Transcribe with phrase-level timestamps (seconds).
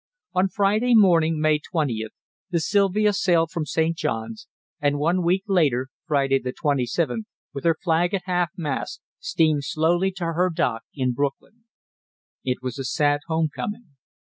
[0.33, 2.09] On Friday morning, May 20th,
[2.49, 3.95] the Silvia sailed from St.
[3.95, 4.47] John's,
[4.79, 10.11] and one week later (Friday the 27th), with her flag at half mast, steamed slowly
[10.13, 11.65] to her dock in Brooklyn.
[12.43, 13.89] It was a sad home coming.